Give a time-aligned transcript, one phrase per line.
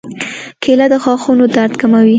[0.61, 2.09] کېله د غاښونو درد کموي.